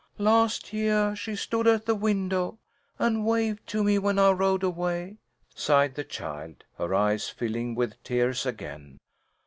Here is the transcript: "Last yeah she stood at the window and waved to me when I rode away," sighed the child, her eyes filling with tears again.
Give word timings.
"Last 0.17 0.73
yeah 0.73 1.13
she 1.13 1.35
stood 1.35 1.67
at 1.67 1.85
the 1.85 1.93
window 1.93 2.57
and 2.97 3.23
waved 3.23 3.67
to 3.67 3.83
me 3.83 3.99
when 3.99 4.17
I 4.17 4.31
rode 4.31 4.63
away," 4.63 5.19
sighed 5.53 5.93
the 5.93 6.03
child, 6.03 6.63
her 6.79 6.95
eyes 6.95 7.29
filling 7.29 7.75
with 7.75 8.01
tears 8.03 8.43
again. 8.47 8.97